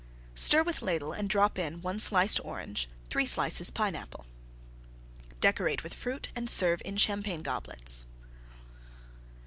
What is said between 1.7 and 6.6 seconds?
1 sliced Orange. 3 slices Pineapple. Decorate with Fruit and